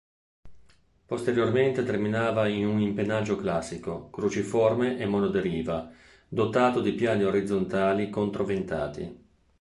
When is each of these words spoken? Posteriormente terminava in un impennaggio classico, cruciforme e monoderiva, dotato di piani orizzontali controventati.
Posteriormente 1.05 1.83
terminava 1.85 2.47
in 2.47 2.65
un 2.65 2.81
impennaggio 2.81 3.35
classico, 3.35 4.09
cruciforme 4.09 4.97
e 4.97 5.05
monoderiva, 5.05 5.91
dotato 6.27 6.81
di 6.81 6.93
piani 6.93 7.21
orizzontali 7.23 8.09
controventati. 8.09 9.19